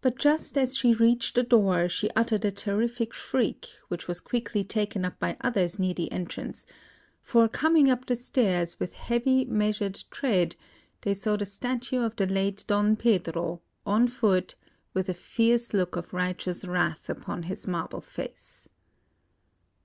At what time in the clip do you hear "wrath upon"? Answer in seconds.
16.64-17.44